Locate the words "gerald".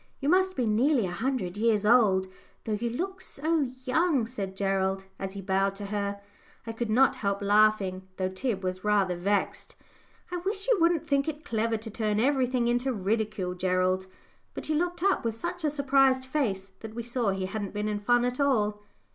4.57-5.05, 13.53-14.07